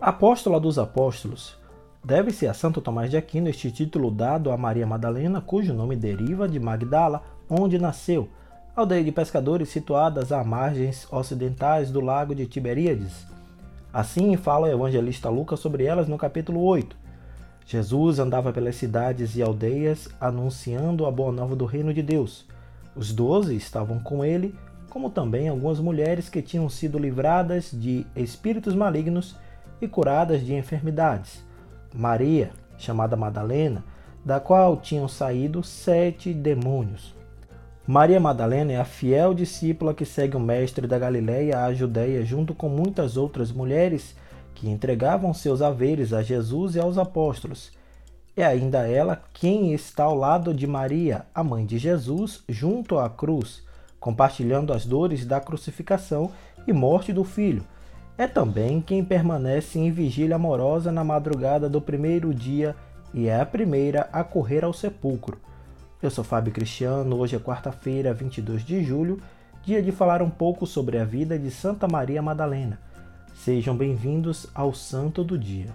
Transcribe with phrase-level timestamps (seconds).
[0.00, 1.58] Apóstola dos Apóstolos.
[2.04, 6.48] Deve-se a Santo Tomás de Aquino este título dado a Maria Madalena, cujo nome deriva
[6.48, 8.28] de Magdala, onde nasceu,
[8.76, 13.26] aldeia de pescadores situadas à margens ocidentais do lago de Tiberíades.
[13.92, 16.96] Assim fala o evangelista Lucas sobre elas no capítulo 8.
[17.66, 22.46] Jesus andava pelas cidades e aldeias anunciando a boa nova do reino de Deus.
[22.94, 24.54] Os doze estavam com ele,
[24.88, 29.34] como também algumas mulheres que tinham sido livradas de espíritos malignos
[29.80, 31.44] e curadas de enfermidades.
[31.94, 33.84] Maria, chamada Madalena,
[34.24, 37.14] da qual tinham saído sete demônios.
[37.86, 42.54] Maria Madalena é a fiel discípula que segue o Mestre da Galileia à Judéia, junto
[42.54, 44.14] com muitas outras mulheres
[44.54, 47.72] que entregavam seus haveres a Jesus e aos apóstolos.
[48.36, 53.08] É ainda ela quem está ao lado de Maria, a mãe de Jesus, junto à
[53.08, 53.62] cruz,
[53.98, 56.30] compartilhando as dores da crucificação
[56.66, 57.64] e morte do filho.
[58.18, 62.74] É também quem permanece em vigília amorosa na madrugada do primeiro dia
[63.14, 65.38] e é a primeira a correr ao sepulcro.
[66.02, 69.20] Eu sou Fábio Cristiano, hoje é quarta-feira, 22 de julho,
[69.62, 72.80] dia de falar um pouco sobre a vida de Santa Maria Madalena.
[73.36, 75.68] Sejam bem-vindos ao Santo do Dia.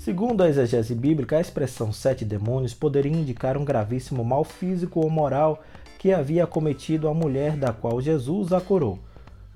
[0.00, 5.10] Segundo a exegese bíblica, a expressão sete demônios poderia indicar um gravíssimo mal físico ou
[5.10, 5.62] moral
[5.98, 8.98] que havia cometido a mulher da qual Jesus a curou.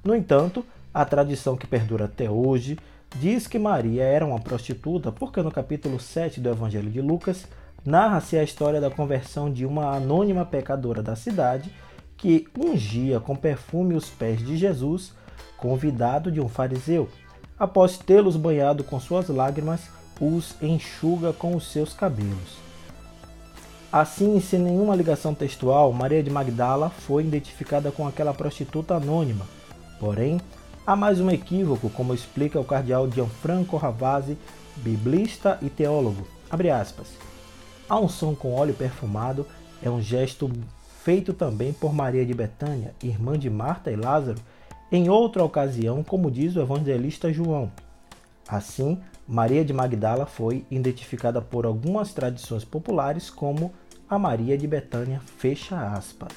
[0.04, 2.78] No entanto, a tradição que perdura até hoje
[3.18, 7.46] diz que Maria era uma prostituta, porque no capítulo 7 do Evangelho de Lucas
[7.82, 11.72] narra-se a história da conversão de uma anônima pecadora da cidade
[12.18, 15.14] que ungia com perfume os pés de Jesus,
[15.56, 17.08] convidado de um fariseu.
[17.58, 19.88] Após tê-los banhado com suas lágrimas,
[20.20, 22.62] os enxuga com os seus cabelos.
[23.92, 29.46] Assim, sem nenhuma ligação textual, Maria de Magdala foi identificada com aquela prostituta anônima
[29.98, 30.40] Porém,
[30.86, 34.36] há mais um equívoco, como explica o cardeal Gianfranco Ravasi,
[34.77, 36.27] biblista e teólogo.
[37.89, 39.46] A unção com óleo perfumado
[39.83, 40.50] é um gesto
[41.02, 44.39] feito também por Maria de Betânia, irmã de Marta e Lázaro,
[44.90, 47.70] em outra ocasião, como diz o evangelista João.
[48.54, 53.72] Assim, Maria de Magdala foi identificada por algumas tradições populares como
[54.08, 56.32] a Maria de Betânia, fecha aspas.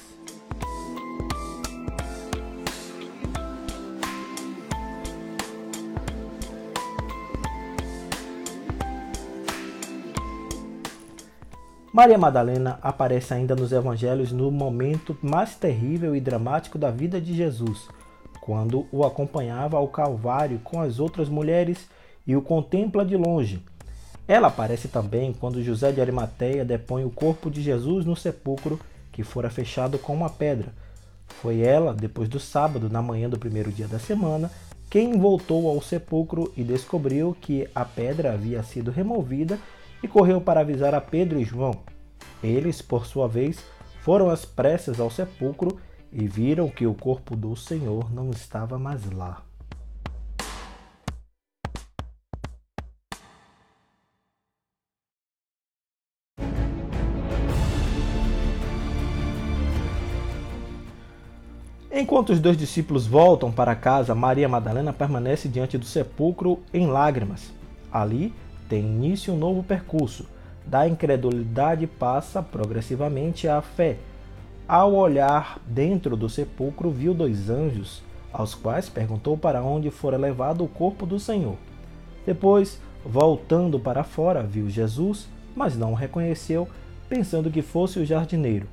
[11.92, 17.32] Maria Madalena aparece ainda nos evangelhos no momento mais terrível e dramático da vida de
[17.32, 17.86] Jesus,
[18.40, 21.88] quando o acompanhava ao Calvário com as outras mulheres
[22.28, 23.60] e o contempla de longe.
[24.28, 28.78] Ela aparece também quando José de Arimateia depõe o corpo de Jesus no sepulcro
[29.10, 30.72] que fora fechado com uma pedra.
[31.40, 34.50] Foi ela, depois do sábado, na manhã do primeiro dia da semana,
[34.90, 39.58] quem voltou ao sepulcro e descobriu que a pedra havia sido removida
[40.02, 41.74] e correu para avisar a Pedro e João.
[42.42, 43.58] Eles, por sua vez,
[44.02, 45.78] foram às pressas ao sepulcro
[46.12, 49.47] e viram que o corpo do Senhor não estava mais lá.
[62.00, 67.52] Enquanto os dois discípulos voltam para casa, Maria Madalena permanece diante do sepulcro em lágrimas.
[67.90, 68.32] Ali,
[68.68, 70.24] tem início um novo percurso.
[70.64, 73.96] Da incredulidade passa progressivamente à fé.
[74.68, 78.00] Ao olhar dentro do sepulcro, viu dois anjos,
[78.32, 81.56] aos quais perguntou para onde fora levado o corpo do Senhor.
[82.24, 86.68] Depois, voltando para fora, viu Jesus, mas não o reconheceu,
[87.08, 88.68] pensando que fosse o jardineiro.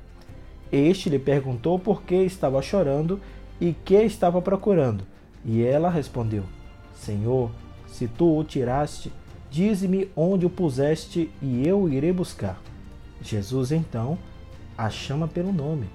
[0.70, 3.20] Este lhe perguntou por que estava chorando
[3.60, 5.04] e que estava procurando.
[5.44, 6.44] E ela respondeu:
[6.94, 7.50] Senhor,
[7.86, 9.12] se tu o tiraste,
[9.50, 12.60] Dize-me onde o puseste e eu irei buscar.
[13.22, 14.18] Jesus então
[14.76, 15.88] a chama pelo nome,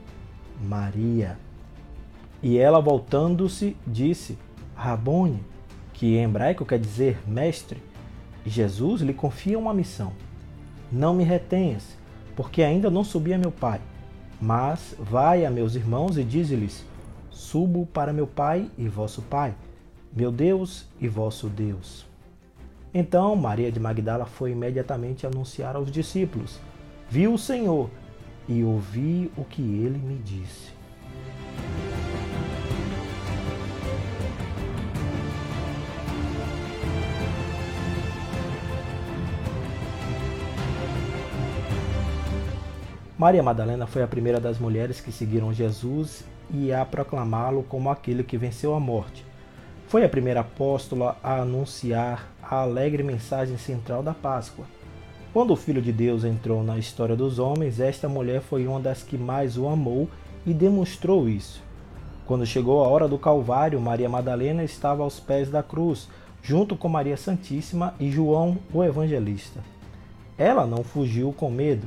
[0.60, 1.38] Maria.
[2.42, 4.38] E ela voltando-se disse,
[4.76, 5.44] Rabone,
[5.94, 7.84] que em hebraico quer dizer mestre.
[8.44, 10.14] Jesus lhe confia uma missão.
[10.92, 11.96] Não me retenhas,
[12.36, 13.80] porque ainda não subi a meu pai.
[14.42, 16.84] Mas vai a meus irmãos e dize-lhes:
[17.30, 19.54] Subo para meu pai e vosso pai,
[20.12, 22.06] meu Deus e vosso Deus.
[22.94, 26.60] Então Maria de Magdala foi imediatamente anunciar aos discípulos:
[27.08, 27.90] Vi o Senhor
[28.48, 30.81] e ouvi o que ele me disse.
[43.22, 48.24] Maria Madalena foi a primeira das mulheres que seguiram Jesus e a proclamá-lo como aquele
[48.24, 49.24] que venceu a morte.
[49.88, 54.66] Foi a primeira apóstola a anunciar a alegre mensagem central da Páscoa.
[55.32, 59.04] Quando o Filho de Deus entrou na história dos homens, esta mulher foi uma das
[59.04, 60.10] que mais o amou
[60.44, 61.62] e demonstrou isso.
[62.26, 66.10] Quando chegou a hora do Calvário, Maria Madalena estava aos pés da cruz,
[66.42, 69.60] junto com Maria Santíssima e João, o Evangelista.
[70.40, 71.86] Ela não fugiu com medo,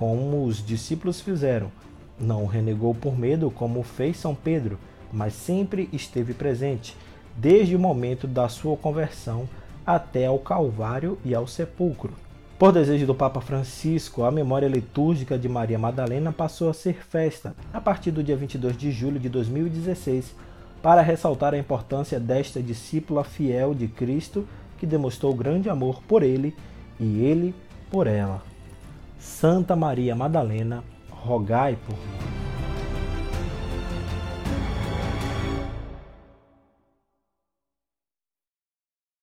[0.00, 1.70] como os discípulos fizeram.
[2.18, 4.78] Não renegou por medo, como fez São Pedro,
[5.12, 6.96] mas sempre esteve presente,
[7.36, 9.46] desde o momento da sua conversão
[9.84, 12.14] até ao Calvário e ao sepulcro.
[12.58, 17.54] Por desejo do Papa Francisco, a memória litúrgica de Maria Madalena passou a ser festa
[17.70, 20.34] a partir do dia 22 de julho de 2016,
[20.82, 24.48] para ressaltar a importância desta discípula fiel de Cristo
[24.78, 26.56] que demonstrou grande amor por ele
[26.98, 27.54] e ele
[27.90, 28.49] por ela.
[29.20, 32.39] Santa Maria Madalena, rogai por nós.